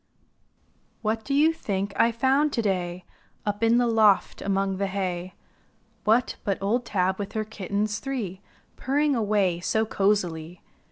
What 1.03 1.23
do 1.23 1.35
you 1.35 1.53
think 1.53 1.93
I 1.95 2.11
found 2.11 2.51
to 2.53 2.63
day 2.63 3.05
Up 3.45 3.61
in 3.61 3.77
the 3.77 3.85
loft 3.85 4.41
among 4.41 4.77
the 4.77 4.87
hay? 4.87 5.35
What, 6.05 6.37
but 6.43 6.57
old 6.59 6.85
Tab 6.85 7.19
with 7.19 7.33
her 7.33 7.45
kittens 7.45 7.99
three 7.99 8.41
Purring 8.77 9.15
away 9.15 9.59
so 9.59 9.85
cozily. 9.85 10.63